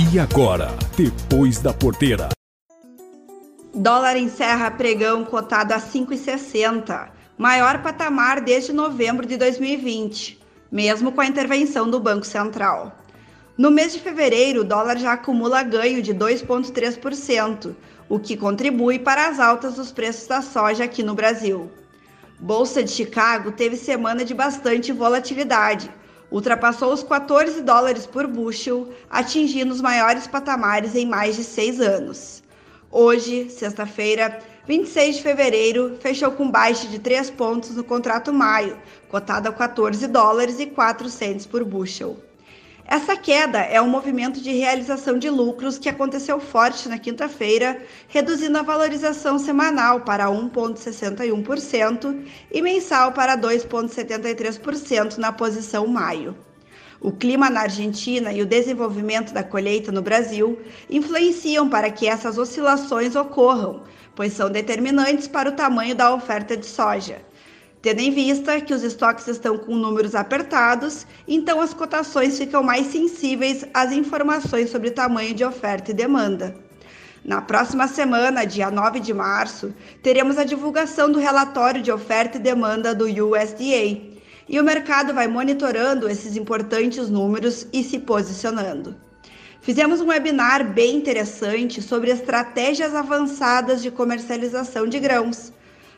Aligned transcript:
E 0.00 0.16
agora, 0.16 0.68
depois 0.96 1.58
da 1.58 1.74
porteira. 1.74 2.28
Dólar 3.74 4.16
encerra 4.16 4.70
pregão 4.70 5.24
cotado 5.24 5.74
a 5.74 5.80
5,60, 5.80 7.08
maior 7.36 7.82
patamar 7.82 8.40
desde 8.40 8.72
novembro 8.72 9.26
de 9.26 9.36
2020, 9.36 10.40
mesmo 10.70 11.10
com 11.10 11.20
a 11.20 11.26
intervenção 11.26 11.90
do 11.90 11.98
Banco 11.98 12.24
Central. 12.24 12.96
No 13.56 13.72
mês 13.72 13.92
de 13.92 13.98
fevereiro, 13.98 14.60
o 14.60 14.64
dólar 14.64 14.98
já 14.98 15.14
acumula 15.14 15.64
ganho 15.64 16.00
de 16.00 16.14
2,3%, 16.14 17.74
o 18.08 18.20
que 18.20 18.36
contribui 18.36 19.00
para 19.00 19.26
as 19.26 19.40
altas 19.40 19.74
dos 19.74 19.90
preços 19.90 20.28
da 20.28 20.40
soja 20.40 20.84
aqui 20.84 21.02
no 21.02 21.16
Brasil. 21.16 21.72
Bolsa 22.38 22.84
de 22.84 22.90
Chicago 22.92 23.50
teve 23.50 23.74
semana 23.76 24.24
de 24.24 24.32
bastante 24.32 24.92
volatilidade, 24.92 25.90
ultrapassou 26.30 26.92
os 26.92 27.02
14 27.02 27.62
dólares 27.62 28.06
por 28.06 28.26
bushel, 28.26 28.88
atingindo 29.08 29.72
os 29.72 29.80
maiores 29.80 30.26
patamares 30.26 30.94
em 30.94 31.06
mais 31.06 31.36
de 31.36 31.44
seis 31.44 31.80
anos. 31.80 32.42
Hoje, 32.90 33.50
sexta-feira, 33.50 34.38
26 34.66 35.16
de 35.16 35.22
fevereiro, 35.22 35.96
fechou 36.00 36.30
com 36.32 36.50
baixa 36.50 36.86
de 36.88 36.98
3 36.98 37.30
pontos 37.30 37.70
no 37.70 37.84
contrato 37.84 38.32
maio, 38.32 38.76
cotado 39.08 39.48
a 39.48 39.52
14 39.52 40.06
dólares 40.06 40.60
e 40.60 40.66
4 40.66 41.08
centes 41.08 41.46
por 41.46 41.64
bushel. 41.64 42.16
Essa 42.90 43.14
queda 43.14 43.58
é 43.58 43.82
um 43.82 43.86
movimento 43.86 44.40
de 44.40 44.50
realização 44.50 45.18
de 45.18 45.28
lucros 45.28 45.76
que 45.76 45.90
aconteceu 45.90 46.40
forte 46.40 46.88
na 46.88 46.98
quinta-feira, 46.98 47.82
reduzindo 48.08 48.56
a 48.56 48.62
valorização 48.62 49.38
semanal 49.38 50.00
para 50.00 50.28
1,61% 50.28 52.24
e 52.50 52.62
mensal 52.62 53.12
para 53.12 53.36
2,73% 53.36 55.18
na 55.18 55.30
posição 55.30 55.86
maio. 55.86 56.34
O 56.98 57.12
clima 57.12 57.50
na 57.50 57.60
Argentina 57.60 58.32
e 58.32 58.40
o 58.40 58.46
desenvolvimento 58.46 59.34
da 59.34 59.44
colheita 59.44 59.92
no 59.92 60.00
Brasil 60.00 60.58
influenciam 60.88 61.68
para 61.68 61.90
que 61.90 62.08
essas 62.08 62.38
oscilações 62.38 63.14
ocorram, 63.14 63.82
pois 64.14 64.32
são 64.32 64.50
determinantes 64.50 65.28
para 65.28 65.50
o 65.50 65.52
tamanho 65.52 65.94
da 65.94 66.14
oferta 66.14 66.56
de 66.56 66.64
soja. 66.64 67.20
Tendo 67.80 68.00
em 68.00 68.10
vista 68.10 68.60
que 68.60 68.74
os 68.74 68.82
estoques 68.82 69.28
estão 69.28 69.56
com 69.56 69.76
números 69.76 70.16
apertados, 70.16 71.06
então 71.28 71.60
as 71.60 71.72
cotações 71.72 72.36
ficam 72.36 72.60
mais 72.60 72.88
sensíveis 72.88 73.64
às 73.72 73.92
informações 73.92 74.70
sobre 74.70 74.90
tamanho 74.90 75.32
de 75.32 75.44
oferta 75.44 75.92
e 75.92 75.94
demanda. 75.94 76.56
Na 77.24 77.40
próxima 77.40 77.86
semana, 77.86 78.44
dia 78.44 78.68
9 78.68 78.98
de 78.98 79.14
março, 79.14 79.72
teremos 80.02 80.38
a 80.38 80.44
divulgação 80.44 81.10
do 81.10 81.20
relatório 81.20 81.80
de 81.80 81.92
oferta 81.92 82.36
e 82.36 82.40
demanda 82.40 82.94
do 82.94 83.04
USDA, 83.04 84.00
e 84.48 84.58
o 84.58 84.64
mercado 84.64 85.14
vai 85.14 85.28
monitorando 85.28 86.08
esses 86.08 86.36
importantes 86.36 87.08
números 87.08 87.66
e 87.72 87.84
se 87.84 88.00
posicionando. 88.00 88.96
Fizemos 89.60 90.00
um 90.00 90.08
webinar 90.08 90.72
bem 90.72 90.96
interessante 90.96 91.80
sobre 91.80 92.10
estratégias 92.10 92.94
avançadas 92.94 93.82
de 93.82 93.90
comercialização 93.90 94.86
de 94.86 94.98
grãos 94.98 95.52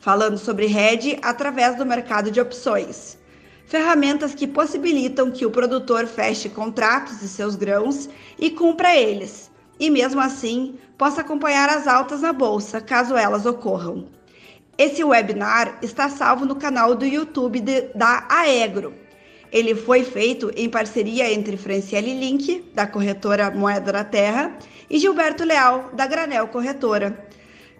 falando 0.00 0.38
sobre 0.38 0.66
hedge 0.66 1.18
através 1.22 1.76
do 1.76 1.86
mercado 1.86 2.30
de 2.30 2.40
opções. 2.40 3.18
Ferramentas 3.66 4.34
que 4.34 4.46
possibilitam 4.46 5.30
que 5.30 5.44
o 5.44 5.50
produtor 5.50 6.06
feche 6.06 6.48
contratos 6.48 7.20
de 7.20 7.28
seus 7.28 7.56
grãos 7.56 8.08
e 8.38 8.50
cumpra 8.50 8.94
eles, 8.94 9.50
e 9.78 9.90
mesmo 9.90 10.20
assim 10.20 10.78
possa 10.96 11.20
acompanhar 11.20 11.68
as 11.68 11.86
altas 11.86 12.20
na 12.20 12.32
bolsa, 12.32 12.80
caso 12.80 13.16
elas 13.16 13.44
ocorram. 13.44 14.06
Esse 14.78 15.02
webinar 15.02 15.78
está 15.82 16.08
salvo 16.08 16.44
no 16.44 16.54
canal 16.54 16.94
do 16.94 17.04
YouTube 17.04 17.60
de, 17.60 17.82
da 17.94 18.26
Aegro. 18.28 18.94
Ele 19.50 19.74
foi 19.74 20.04
feito 20.04 20.52
em 20.54 20.68
parceria 20.68 21.32
entre 21.32 21.56
Franciele 21.56 22.12
Link, 22.12 22.62
da 22.74 22.86
corretora 22.86 23.50
Moeda 23.50 23.90
da 23.90 24.04
Terra, 24.04 24.56
e 24.90 24.98
Gilberto 24.98 25.44
Leal, 25.44 25.90
da 25.94 26.06
Granel 26.06 26.48
Corretora. 26.48 27.26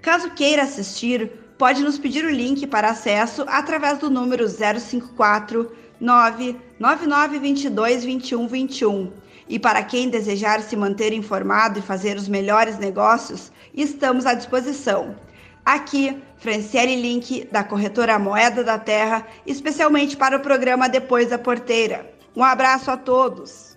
Caso 0.01 0.31
queira 0.31 0.63
assistir, 0.63 1.31
pode 1.59 1.83
nos 1.83 1.99
pedir 1.99 2.25
o 2.25 2.31
link 2.31 2.67
para 2.67 2.91
acesso 2.91 3.45
através 3.49 3.99
do 3.99 4.11
número 4.11 4.47
054 4.49 5.73
99922 6.01 8.05
2121. 8.05 9.13
E 9.49 9.59
para 9.59 9.83
quem 9.83 10.09
desejar 10.09 10.61
se 10.61 10.77
manter 10.77 11.13
informado 11.13 11.79
e 11.79 11.83
fazer 11.83 12.17
os 12.17 12.29
melhores 12.29 12.79
negócios, 12.79 13.53
estamos 13.73 14.27
à 14.27 14.35
disposição. 14.35 15.17
Aqui, 15.65 16.23
Franciele 16.37 17.01
Link, 17.01 17.49
da 17.51 17.65
corretora 17.65 18.19
Moeda 18.19 18.63
da 18.63 18.79
Terra, 18.79 19.27
especialmente 19.47 20.17
para 20.17 20.37
o 20.37 20.41
programa 20.41 20.89
Depois 20.89 21.31
da 21.31 21.39
Porteira. 21.39 22.13
Um 22.37 22.45
abraço 22.45 22.91
a 22.91 22.97
todos! 22.97 23.77